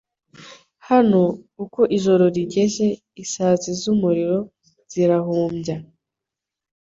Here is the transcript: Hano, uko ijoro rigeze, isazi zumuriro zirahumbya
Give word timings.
Hano, 0.89 1.21
uko 1.63 1.81
ijoro 1.97 2.23
rigeze, 2.35 2.85
isazi 3.23 3.69
zumuriro 3.81 4.39
zirahumbya 4.91 5.75